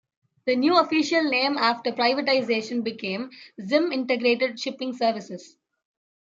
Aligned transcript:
The 0.47 0.55
new 0.55 0.79
official 0.79 1.21
name 1.29 1.57
after 1.59 1.91
privatization 1.91 2.83
became 2.83 3.29
Zim 3.63 3.91
Integrated 3.91 4.59
Shipping 4.59 4.93
Services. 4.97 5.55